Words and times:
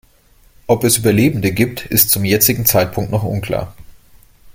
Ob 0.65 0.83
es 0.83 0.97
Überlebende 0.97 1.51
gibt, 1.51 1.85
ist 1.85 2.09
zum 2.09 2.25
jetzigen 2.25 2.65
Zeitpunkt 2.65 3.11
noch 3.11 3.21
unklar. 3.21 3.75